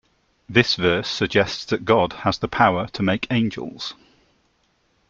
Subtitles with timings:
[0.49, 3.93] This verse suggests that God has the power to make angels.